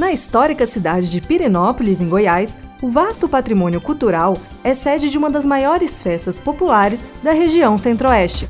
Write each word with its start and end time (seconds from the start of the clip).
Na 0.00 0.12
histórica 0.12 0.66
cidade 0.66 1.10
de 1.10 1.20
Pirenópolis, 1.20 2.00
em 2.00 2.08
Goiás, 2.08 2.56
o 2.80 2.88
vasto 2.88 3.28
patrimônio 3.28 3.82
cultural 3.82 4.34
é 4.64 4.72
sede 4.72 5.10
de 5.10 5.18
uma 5.18 5.28
das 5.28 5.44
maiores 5.44 6.02
festas 6.02 6.40
populares 6.40 7.04
da 7.22 7.32
região 7.32 7.76
Centro-Oeste. 7.76 8.48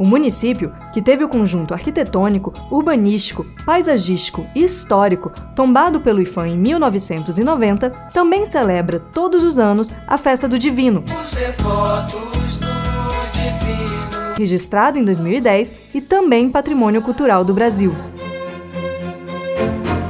O 0.00 0.04
município, 0.04 0.74
que 0.92 1.00
teve 1.00 1.22
o 1.22 1.28
conjunto 1.28 1.72
arquitetônico, 1.72 2.52
urbanístico, 2.72 3.46
paisagístico 3.64 4.44
e 4.52 4.64
histórico 4.64 5.30
tombado 5.54 6.00
pelo 6.00 6.20
IFAM 6.20 6.48
em 6.48 6.58
1990, 6.58 7.90
também 8.12 8.44
celebra 8.44 8.98
todos 8.98 9.44
os 9.44 9.60
anos 9.60 9.92
a 10.08 10.16
Festa 10.16 10.48
do 10.48 10.58
Divino. 10.58 11.04
Registrada 14.36 14.98
em 14.98 15.04
2010 15.04 15.72
e 15.94 16.00
também 16.00 16.50
Patrimônio 16.50 17.00
Cultural 17.00 17.44
do 17.44 17.54
Brasil. 17.54 17.94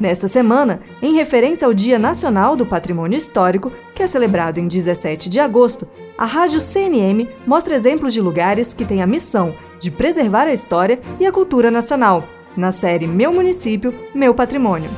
Nesta 0.00 0.26
semana, 0.26 0.80
em 1.02 1.14
referência 1.14 1.66
ao 1.66 1.74
Dia 1.74 1.98
Nacional 1.98 2.56
do 2.56 2.64
Patrimônio 2.64 3.18
Histórico, 3.18 3.70
que 3.94 4.02
é 4.02 4.06
celebrado 4.06 4.58
em 4.58 4.66
17 4.66 5.28
de 5.28 5.38
agosto, 5.38 5.86
a 6.16 6.24
Rádio 6.24 6.58
CNM 6.58 7.28
mostra 7.46 7.76
exemplos 7.76 8.14
de 8.14 8.20
lugares 8.20 8.72
que 8.72 8.86
têm 8.86 9.02
a 9.02 9.06
missão 9.06 9.54
de 9.78 9.90
preservar 9.90 10.46
a 10.46 10.54
história 10.54 11.00
e 11.18 11.26
a 11.26 11.32
cultura 11.32 11.70
nacional, 11.70 12.24
na 12.56 12.72
série 12.72 13.06
Meu 13.06 13.30
Município, 13.30 13.94
Meu 14.14 14.34
Patrimônio. 14.34 14.90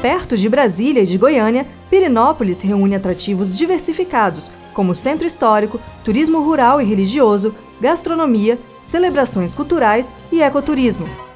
Perto 0.00 0.36
de 0.36 0.48
Brasília 0.48 1.02
e 1.02 1.06
de 1.06 1.18
Goiânia, 1.18 1.66
Pirinópolis 1.90 2.60
reúne 2.60 2.94
atrativos 2.94 3.56
diversificados, 3.56 4.52
como 4.72 4.94
centro 4.94 5.26
histórico, 5.26 5.80
turismo 6.04 6.40
rural 6.40 6.80
e 6.80 6.84
religioso, 6.84 7.54
gastronomia, 7.80 8.56
celebrações 8.84 9.52
culturais 9.52 10.10
e 10.30 10.40
ecoturismo. 10.40 11.31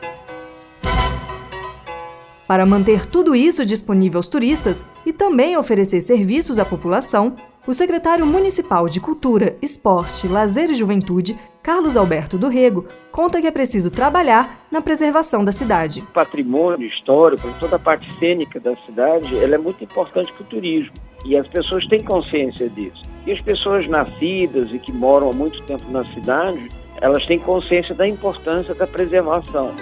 Para 2.47 2.65
manter 2.65 3.07
tudo 3.07 3.35
isso 3.35 3.67
disponível 3.67 4.19
aos 4.19 4.29
turistas 4.29 4.85
e 5.05 5.13
também 5.13 5.57
oferecer 5.57 6.01
serviços 6.01 6.59
à 6.59 6.65
população, 6.65 7.35
o 7.67 7.75
secretário 7.75 8.25
municipal 8.25 8.89
de 8.89 9.01
Cultura, 9.01 9.57
Esporte, 9.61 10.29
Lazer 10.29 10.71
e 10.71 10.75
Juventude, 10.75 11.37
Carlos 11.61 11.97
Alberto 11.97 12.39
do 12.39 12.47
Rego, 12.47 12.87
conta 13.11 13.41
que 13.41 13.47
é 13.49 13.51
preciso 13.51 13.91
trabalhar 13.91 14.65
na 14.71 14.81
preservação 14.81 15.45
da 15.45 15.51
cidade. 15.51 16.01
O 16.01 16.13
patrimônio 16.13 16.87
histórico, 16.87 17.49
toda 17.59 17.75
a 17.75 17.81
parte 17.81 18.09
cênica 18.21 18.61
da 18.61 18.77
cidade, 18.87 19.37
ela 19.37 19.57
é 19.57 19.59
muito 19.59 19.83
importante 19.83 20.33
para 20.33 20.45
o 20.45 20.47
turismo 20.47 20.95
e 21.25 21.37
as 21.37 21.49
pessoas 21.49 21.85
têm 21.89 22.05
consciência 22.05 22.69
disso. 22.69 23.05
E 23.27 23.33
as 23.33 23.41
pessoas 23.41 23.89
nascidas 23.89 24.73
e 24.73 24.79
que 24.79 24.93
moram 24.93 25.31
há 25.31 25.33
muito 25.33 25.61
tempo 25.65 25.91
na 25.91 26.05
cidade, 26.05 26.71
elas 27.01 27.27
têm 27.27 27.41
consciência 27.41 27.93
da 27.93 28.07
importância 28.07 28.73
da 28.73 28.87
preservação. 28.87 29.75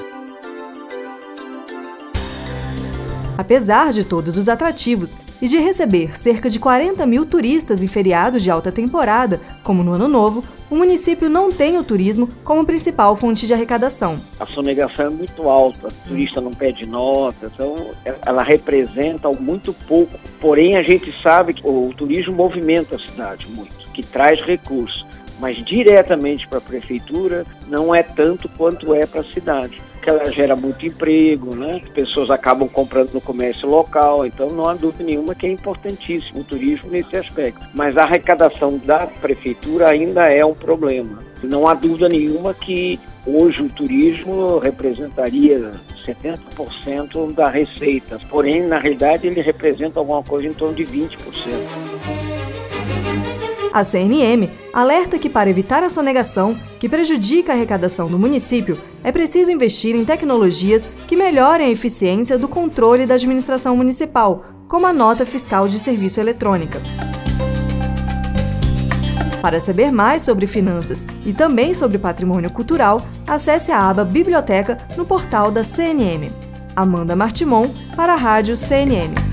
Apesar 3.37 3.93
de 3.93 4.05
todos 4.05 4.37
os 4.37 4.49
atrativos 4.49 5.17
e 5.43 5.49
de 5.49 5.59
receber 5.59 6.17
cerca 6.17 6.49
de 6.49 6.61
40 6.61 7.05
mil 7.05 7.27
turistas 7.27 7.83
em 7.83 7.89
feriados 7.89 8.43
de 8.43 8.51
alta 8.51 8.71
temporada, 8.71 9.41
como 9.63 9.83
no 9.83 9.93
Ano 9.93 10.07
Novo, 10.07 10.45
o 10.71 10.77
município 10.77 11.29
não 11.29 11.51
tem 11.51 11.77
o 11.77 11.85
turismo 11.85 12.29
como 12.45 12.65
principal 12.65 13.15
fonte 13.17 13.47
de 13.47 13.53
arrecadação. 13.53 14.19
A 14.39 14.47
sonegação 14.47 15.07
é 15.07 15.11
muito 15.11 15.49
alta, 15.49 15.89
o 15.89 16.09
turista 16.09 16.41
não 16.41 16.53
pede 16.53 16.87
nota, 16.87 17.51
então 17.53 17.75
ela 18.25 18.43
representa 18.43 19.29
muito 19.33 19.73
pouco. 19.73 20.19
Porém, 20.41 20.77
a 20.77 20.83
gente 20.83 21.13
sabe 21.21 21.55
que 21.55 21.67
o 21.67 21.93
turismo 21.97 22.33
movimenta 22.33 22.97
a 22.97 22.99
cidade 22.99 23.47
muito, 23.49 23.91
que 23.93 24.03
traz 24.03 24.41
recursos 24.41 25.05
mas 25.41 25.57
diretamente 25.65 26.47
para 26.47 26.59
a 26.59 26.61
prefeitura 26.61 27.45
não 27.69 27.95
é 27.95 28.03
tanto 28.03 28.49
quanto 28.49 28.95
é 28.95 29.05
para 29.05 29.21
a 29.21 29.25
cidade. 29.25 29.81
Porque 30.05 30.11
ela 30.11 30.31
gera 30.31 30.55
muito 30.55 30.85
emprego, 30.85 31.57
né? 31.57 31.81
As 31.83 31.89
pessoas 31.89 32.29
acabam 32.29 32.69
comprando 32.69 33.15
no 33.15 33.23
comércio 33.23 33.67
local, 33.67 34.27
então 34.27 34.51
não 34.51 34.69
há 34.69 34.75
dúvida 34.75 35.03
nenhuma 35.03 35.35
que 35.35 35.47
é 35.47 35.51
importantíssimo 35.51 36.41
o 36.41 36.45
turismo 36.45 36.91
nesse 36.91 37.17
aspecto. 37.17 37.67
Mas 37.73 37.97
a 37.97 38.03
arrecadação 38.03 38.77
da 38.77 39.07
prefeitura 39.07 39.89
ainda 39.89 40.29
é 40.29 40.45
um 40.45 40.53
problema. 40.53 41.21
Não 41.43 41.67
há 41.67 41.73
dúvida 41.73 42.07
nenhuma 42.07 42.53
que 42.53 43.01
hoje 43.27 43.63
o 43.63 43.71
turismo 43.71 44.59
representaria 44.59 45.73
70% 46.07 47.33
da 47.33 47.49
receita, 47.49 48.21
porém, 48.29 48.63
na 48.63 48.79
realidade, 48.79 49.27
ele 49.27 49.41
representa 49.41 50.01
alguma 50.01 50.23
coisa 50.23 50.47
em 50.47 50.53
torno 50.53 50.75
de 50.75 50.85
20%. 50.85 51.17
A 53.75 53.83
CNM 53.83 54.49
alerta 54.73 55.19
que, 55.19 55.29
para 55.29 55.51
evitar 55.51 55.83
a 55.83 55.91
sonegação, 55.91 56.57
que 56.79 56.89
prejudica 56.89 57.51
a 57.51 57.57
arrecadação 57.57 58.07
do 58.07 58.17
município, 58.17 58.79
é 59.03 59.11
preciso 59.11 59.51
investir 59.51 59.97
em 59.97 60.05
tecnologias 60.05 60.89
que 61.09 61.17
melhorem 61.17 61.67
a 61.67 61.71
eficiência 61.73 62.39
do 62.39 62.47
controle 62.47 63.05
da 63.05 63.17
administração 63.17 63.77
municipal, 63.77 64.45
como 64.69 64.87
a 64.87 64.93
nota 64.93 65.27
fiscal 65.27 65.67
de 65.67 65.81
serviço 65.81 66.21
eletrônica. 66.21 66.81
Para 69.43 69.59
saber 69.59 69.91
mais 69.91 70.23
sobre 70.23 70.47
finanças 70.47 71.05
e 71.27 71.33
também 71.33 71.75
sobre 71.75 71.99
patrimônio 71.99 72.53
cultural, 72.53 73.05
acesse 73.27 73.73
a 73.73 73.91
aba 73.91 74.05
Biblioteca 74.05 74.79
no 74.97 75.05
portal 75.05 75.51
da 75.51 75.65
CNM. 75.65 76.29
Amanda 76.77 77.17
Martimon, 77.17 77.71
para 77.97 78.13
a 78.13 78.17
Rádio 78.17 78.57
CNM. 78.57 79.24